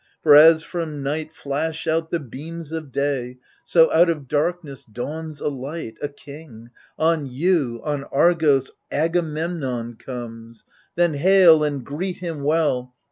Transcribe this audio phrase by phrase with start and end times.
[0.23, 5.39] For as from night flash out the beams of day, So out of darkness dawns
[5.39, 10.65] a light, a king, On you, on Argos— Agamemnon comes.
[10.95, 12.95] Then hail and greet him well